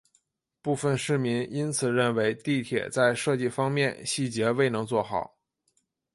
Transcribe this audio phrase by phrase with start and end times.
[0.63, 5.37] 部分市民因此认为地铁在设计方面细节未能做好。